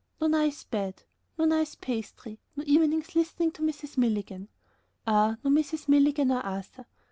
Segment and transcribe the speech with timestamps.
[0.19, 1.03] No nice bed,
[1.37, 3.97] no nice pastry, no evenings listening to Mrs.
[3.97, 4.47] Milligan.
[5.05, 5.37] Ah!
[5.43, 5.87] no Mrs.
[5.87, 6.87] Milligan or Arthur!